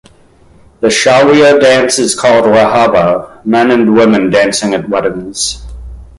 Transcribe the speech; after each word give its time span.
The 0.79 0.87
Shawia 0.87 1.59
dance 1.61 1.99
is 1.99 2.19
called 2.19 2.45
Rahaba; 2.45 3.45
men 3.45 3.69
and 3.69 3.95
women 3.95 4.31
dancing 4.31 4.73
at 4.73 4.89
weddings. 4.89 5.63